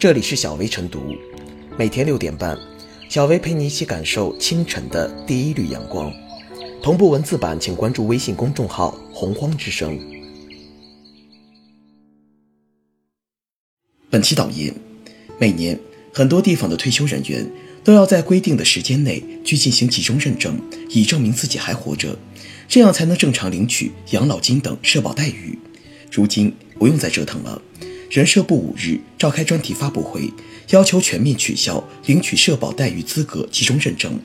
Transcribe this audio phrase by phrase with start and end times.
[0.00, 1.14] 这里是小薇晨读，
[1.76, 2.58] 每天六点半，
[3.10, 6.10] 小薇陪你一起感受清晨的第一缕阳光。
[6.82, 10.00] 同步文字版，请关注微信公众号“洪荒之声”。
[14.08, 14.74] 本期导言：
[15.38, 15.78] 每年
[16.14, 17.46] 很多地方的退休人员
[17.84, 20.58] 都要在规定的时间内去进行集中认证，
[20.88, 22.18] 以证明自己还活着，
[22.66, 25.58] 这样才能正常领取养老金等社保待遇。
[26.10, 27.60] 如今不用再折腾了。
[28.10, 30.32] 人社部五日召开专题发布会，
[30.70, 34.18] 要求全面取消领取社保待遇资格集中认证，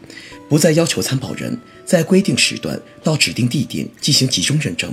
[0.50, 4.92] 不再要求参保人在规定时段到指定地点进行集中认证，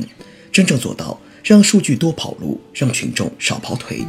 [0.52, 4.04] 真正做到让数据多跑路，让群众少跑腿。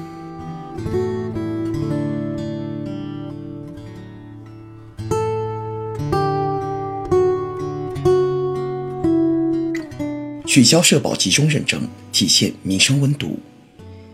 [10.45, 13.39] 取消社保集中认证，体现民生温度。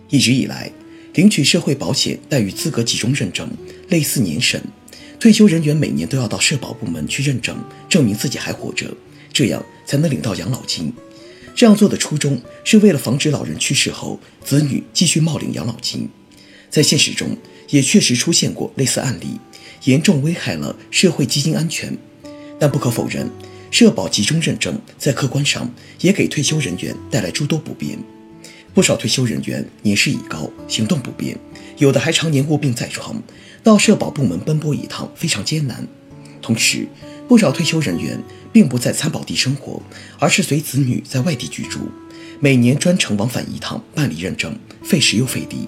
[0.10, 0.72] 一直以来，
[1.14, 3.50] 领取社会保险待遇资格集中认证
[3.90, 4.62] 类似年审，
[5.20, 7.58] 退休人员每年都要到社保部门去认证，
[7.88, 8.96] 证明自己还活着，
[9.32, 10.92] 这样才能领到养老金。
[11.56, 16.08] 这样做的初衷是为了防止老人去世后子女继续冒领养老金。
[16.70, 17.36] 在现实中，
[17.70, 19.40] 也确实出现过类似案例，
[19.84, 21.98] 严重危害了社会基金安全。
[22.60, 23.30] 但不可否认，
[23.72, 25.70] 社保集中认证在客观上
[26.02, 27.98] 也给退休人员带来诸多不便。
[28.74, 31.38] 不少退休人员年事已高，行动不便，
[31.78, 33.22] 有的还常年卧病在床，
[33.64, 35.88] 到社保部门奔波一趟非常艰难。
[36.42, 36.88] 同时，
[37.28, 38.22] 不少退休人员
[38.54, 39.82] 并不在参保地生活，
[40.18, 41.80] 而是随子女在外地居住，
[42.40, 45.68] 每年专程往返一趟办理认证，费时又费力。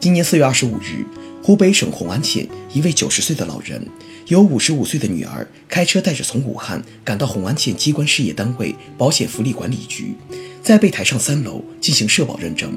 [0.00, 1.06] 今年四月二十五日，
[1.42, 3.84] 湖北省红安县一位九十岁的老人，
[4.28, 10.14] 有五十五岁的女儿，开车带着从武汉赶到红安县机关事业单位保险福利管理局。
[10.62, 12.72] 在被抬上三楼进行社保认证，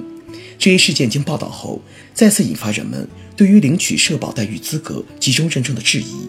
[0.57, 1.79] 这一事件经报道后，
[2.11, 6.27] 再次引发人们对于领取社保待遇资格集中认证的质疑。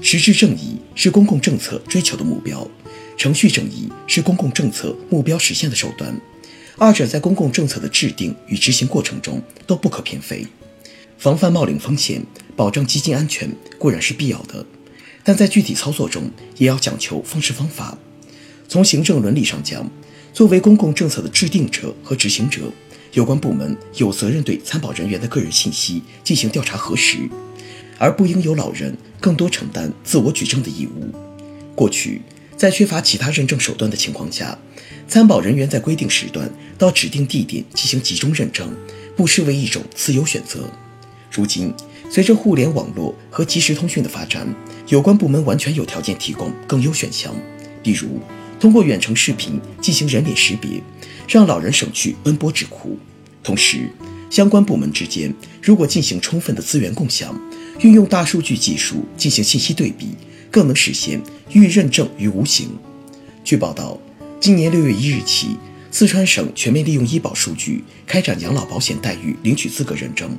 [0.00, 2.64] 实质正义是公共政策追求的目标，
[3.16, 6.14] 程序正义是公共政策目标实现的手段，
[6.76, 10.46] 二者在公共政策的制定与执行过程中都不可偏废。
[11.18, 12.24] 防范冒领风险，
[12.54, 14.64] 保障基金安全固然是必要的，
[15.24, 17.98] 但在具体操作中也要讲求方式方法。
[18.68, 19.90] 从行政伦理上讲，
[20.32, 22.72] 作为公共政策的制定者和执行者，
[23.14, 27.28] 有关部门有责任对参保人员的个人信息进行调查核实，
[27.98, 31.12] 而不应由老人更多承担自我举证的义务。
[31.74, 32.22] 过去，
[32.56, 34.56] 在缺乏其他认证手段的情况下，
[35.08, 38.72] 参保人员在规定时段到指定地点进行集中认证，
[39.16, 40.70] 不失为一种自由选择。
[41.38, 41.72] 如今，
[42.10, 44.52] 随着互联网络和即时通讯的发展，
[44.88, 47.32] 有关部门完全有条件提供更优选项，
[47.80, 48.20] 比如。
[48.58, 50.82] 通过远程视频进行人脸识别，
[51.28, 52.98] 让老人省去奔波之苦。
[53.40, 53.88] 同时，
[54.28, 55.32] 相关部门之间
[55.62, 57.40] 如果进行充分的资源共享，
[57.82, 60.08] 运用大数据技术进行信息对比，
[60.50, 61.22] 更能实现
[61.52, 62.70] 预认证于无形。
[63.44, 63.96] 据报道，
[64.40, 65.56] 今年六月一日起，
[65.92, 70.36] 四川省全面利用医保数据开展养老保险待遇领取资格认证。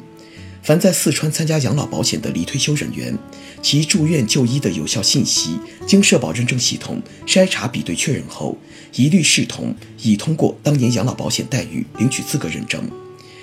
[0.61, 3.17] 凡在四川参加养老保险的离退休人员，
[3.61, 8.57] 其住院就医的有效信息经社保认证系统筛查比对确认后，
[8.93, 12.83] 一律视同已通过当年养老保险待遇领取资格认证。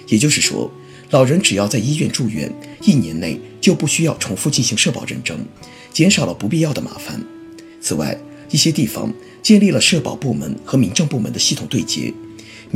[0.09, 0.71] 也就是说，
[1.10, 5.38] 老人只要在医院住院一年内，就不需要重复进行社保认证，
[5.93, 7.21] 减少了不必要的麻烦。
[7.81, 8.16] 此外，
[8.50, 9.12] 一些地方
[9.43, 12.12] 建立了社保部门和民政部门的系统对接。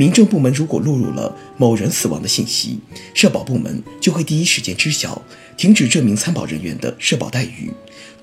[0.01, 2.79] 民政部门如果录入了某人死亡的信息，
[3.13, 5.21] 社保部门就会第一时间知晓，
[5.55, 7.71] 停止这名参保人员的社保待遇，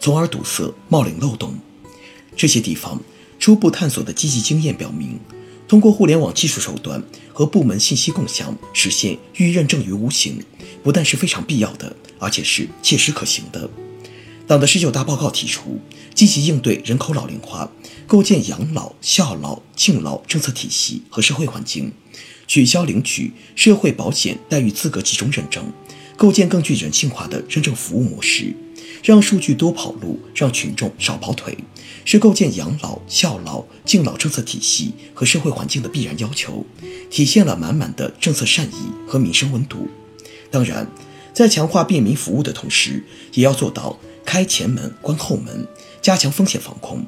[0.00, 1.54] 从而堵塞冒领漏洞。
[2.36, 3.00] 这些地方
[3.38, 5.20] 初步探索的积极经验表明，
[5.68, 7.00] 通过互联网技术手段
[7.32, 10.42] 和部门信息共享，实现预认证于无形，
[10.82, 13.70] 不但是非常必要的，而且是切实可行的。
[14.48, 15.78] 党的十九大报告提出，
[16.14, 17.70] 积极应对人口老龄化，
[18.06, 21.92] 构建养老、孝老、敬老政策体系和社会环境，
[22.46, 25.70] 取消领取社会保险待遇资格集中认证，
[26.16, 28.56] 构建更具人性化的认证服务模式，
[29.04, 31.58] 让数据多跑路，让群众少跑腿，
[32.06, 36.64] 是构建养老、孝老、敬老政策体系和社会环境的必然要求，
[37.10, 39.88] 体现了满满的政策善意和民生温度。
[40.50, 40.90] 当然，
[41.34, 43.04] 在强化便民服务的同时，
[43.34, 43.98] 也要做到。
[44.28, 45.66] 开前门，关后门，
[46.02, 47.02] 加强风险防控。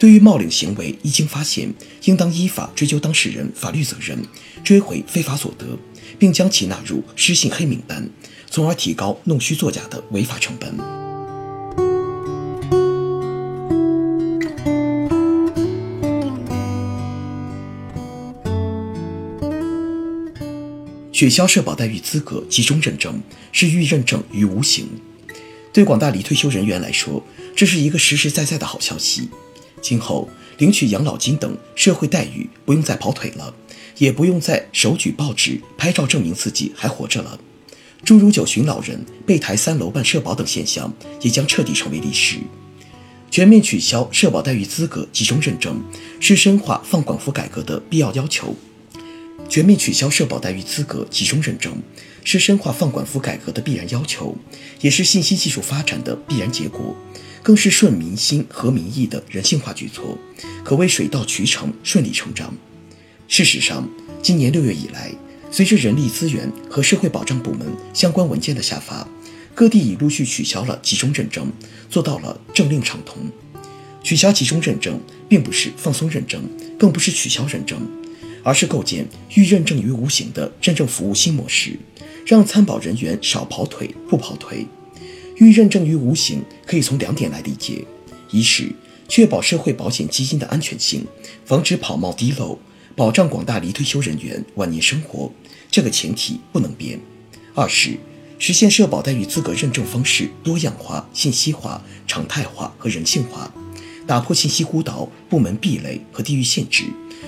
[0.00, 1.72] 对于冒领行为一经发现，
[2.06, 4.18] 应当依法追究当事人法律责任，
[4.64, 5.78] 追回非法所得，
[6.18, 8.10] 并将其纳入失信黑名单，
[8.50, 10.76] 从而提高弄虚作假的违法成本。
[21.12, 23.22] 取消社保待遇资格集中认证
[23.52, 24.88] 是预认证于无形。
[25.76, 27.22] 对广大离退休人员来说，
[27.54, 29.28] 这是一个实实在在的好消息。
[29.82, 30.26] 今后
[30.56, 33.54] 领取养老金等社会待遇不用再跑腿了，
[33.98, 37.38] 也不用再手举报纸拍照证明自己还活着了。
[38.02, 40.90] 诸如九旬老人被抬三楼办社保等现象
[41.20, 42.38] 也将彻底成为历史。
[43.30, 45.84] 全面取消社保待遇资格集中认证
[46.20, 48.56] 是深化放管服改革的必要要求。
[49.46, 51.82] 全面取消社保待遇资格集中认证
[52.26, 54.36] 是深化放管服改革的必然要求，
[54.80, 56.96] 也是信息技术发展的必然结果，
[57.40, 60.18] 更是顺民心和民意的人性化举措，
[60.64, 62.52] 可谓水到渠成、顺理成章。
[63.28, 63.88] 事实上，
[64.20, 65.12] 今年六月以来，
[65.52, 67.64] 随着人力资源和社会保障部门
[67.94, 69.06] 相关文件的下发。
[69.54, 71.50] 各地已陆续取消了集中认证，
[71.88, 73.18] 做到了政令畅通。
[74.02, 76.42] 取消集中认证，并不是放松认证，
[76.76, 77.80] 更不是取消认证，
[78.46, 79.04] 而是构建
[79.34, 81.76] 预认证于无形的认证服务新模式，
[82.24, 84.64] 让参保人员少跑腿、不跑腿。
[85.34, 87.84] 预认证于无形可以从两点来理解：
[88.30, 88.72] 一是
[89.08, 91.04] 确保社会保险基金的安全性，
[91.44, 92.56] 防止跑冒滴漏，
[92.94, 95.32] 保障广大离退休人员晚年生活，
[95.68, 97.00] 这个前提不能变；
[97.52, 97.98] 二是。
[98.38, 103.52] 实现社保待遇资格认证方式多样化、信息化、常态化和人性化，
[104.06, 106.84] 打破信息孤岛、部门壁垒和地域限制，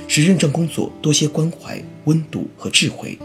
[0.06, 3.19] 使认证工作多些关怀、温度和智慧。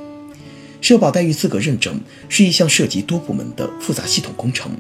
[0.82, 4.72] 社保待遇资格认证是一项涉及多部门的复杂系统工程，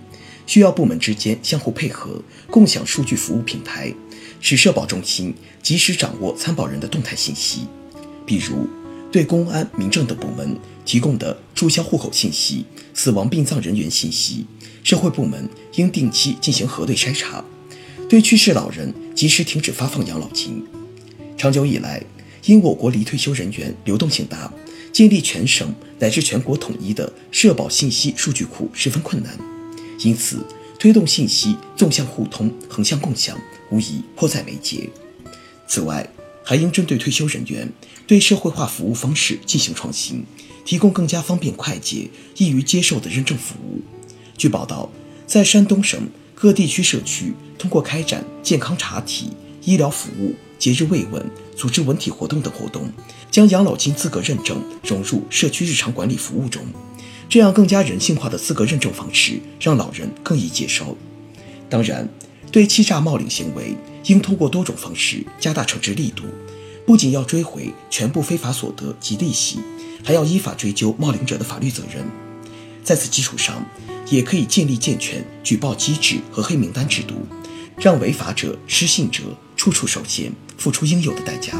[0.45, 3.93] 需要部门之间相互配合，共享数据服务平台，
[4.41, 7.67] 使社保中心及时掌握参保人的动态信息，
[8.25, 8.67] 比如。
[9.11, 12.65] 对公安、民政等部门提供的注销户口信息、
[12.95, 14.43] 死亡殡葬人员信息，
[14.83, 17.45] 社会部门应定期进行核对筛查；
[18.13, 20.63] 对去世老人及时停止发放养老金。
[21.35, 21.99] 长久以来，
[22.45, 24.53] 因我国离退休人员流动性大，
[24.91, 29.35] 建立全省乃至全国统一的社保信息数据库十分困难，
[30.01, 30.45] 因此
[30.77, 33.35] 推动信息纵向互通、横向共享，
[33.71, 34.87] 无疑迫在眉睫。
[35.67, 36.07] 此外，
[36.43, 37.67] 还应针对退休人员
[38.05, 40.23] 对社会化服务方式进行创新，
[40.63, 42.07] 提供更加方便快捷、
[42.37, 43.81] 易于接受的认证服务。
[44.37, 44.91] 据报道，
[45.25, 45.99] 在山东省
[46.43, 49.31] 各地区社区，通过开展健康查体、
[49.63, 51.25] 医疗服务、节日慰问、
[51.55, 52.91] 组织文体活动等活动，
[53.31, 56.61] 将养老金资格认证融入社区日常管理服务中。
[57.29, 60.97] 这样更加人性化的资格认证方式，让老人更易接受。
[61.69, 62.09] 当然，
[62.51, 66.23] 对欺诈冒领行为，应通过多种方式加大惩治力度，
[66.85, 69.59] 不仅要追回全部非法所得及利息，
[70.03, 72.05] 还要依法追究冒领者的法律责任。
[72.83, 73.65] 在此基础上，
[74.09, 77.15] 也可以建立健全举报机制和黑名单制度，
[77.77, 79.23] 让违法者、失信者
[79.55, 81.53] 处处受限，付出应有的代价。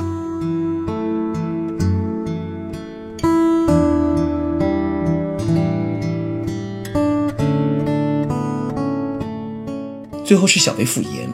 [10.26, 11.30] 最后是小微复言。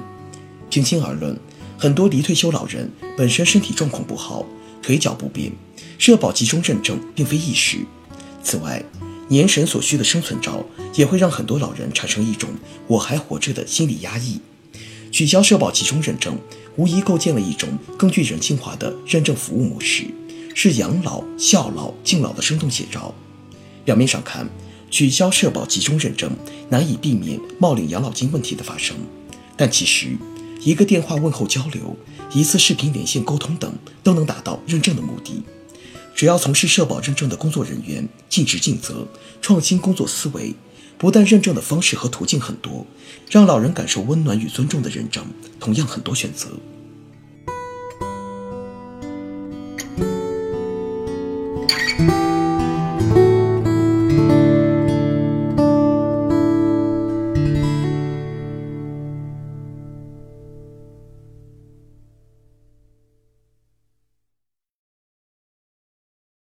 [0.70, 1.40] 平心而论，
[1.78, 4.46] 很多离退休老人本身身体状况不好，
[4.82, 5.52] 腿脚不便，
[5.98, 7.78] 社保集中认证并非易事。
[8.44, 8.84] 此外，
[9.30, 10.66] 年神所需的生存照
[10.96, 12.50] 也会让很多老人产生一种
[12.88, 14.40] “我还活着”的心理压抑。
[15.12, 16.38] 取消社保集中认证，
[16.76, 20.06] 无疑构建了一种更具人性化的认证服务模式，
[20.54, 23.14] 是养老、孝老、敬老的生动写照。
[23.86, 24.48] 表面上看，
[24.92, 26.30] 取消社保集中认证
[26.70, 28.96] 难以避免冒领养老金问题的发生，
[29.56, 30.10] 但其实。
[30.62, 31.96] 一个电话问候交流，
[32.34, 35.42] 一次视频连线沟通等，都能达到认证的目的。
[36.20, 39.08] 只要从事社保认证的工作人员尽职尽责，
[39.42, 40.54] 创新工作思维，
[40.98, 42.86] 不但认证的方式和途径很多，
[43.32, 45.26] 让老人感受温暖与尊重的认证
[45.62, 46.50] 同样很多选择。